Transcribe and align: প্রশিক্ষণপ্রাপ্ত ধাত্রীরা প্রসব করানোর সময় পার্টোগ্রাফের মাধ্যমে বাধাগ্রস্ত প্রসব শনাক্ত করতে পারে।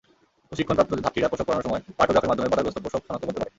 প্রশিক্ষণপ্রাপ্ত 0.49 0.91
ধাত্রীরা 1.05 1.29
প্রসব 1.31 1.45
করানোর 1.47 1.65
সময় 1.67 1.81
পার্টোগ্রাফের 1.97 2.29
মাধ্যমে 2.31 2.51
বাধাগ্রস্ত 2.51 2.77
প্রসব 2.83 3.01
শনাক্ত 3.07 3.23
করতে 3.27 3.35
পারে। 3.39 3.49